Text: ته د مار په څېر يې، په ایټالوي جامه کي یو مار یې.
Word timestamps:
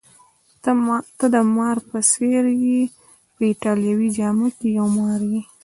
ته 1.19 1.25
د 1.33 1.35
مار 1.55 1.77
په 1.89 1.99
څېر 2.11 2.45
يې، 2.63 2.81
په 3.33 3.41
ایټالوي 3.49 4.09
جامه 4.17 4.47
کي 4.57 4.67
یو 4.77 4.87
مار 4.97 5.19
یې. 5.31 5.41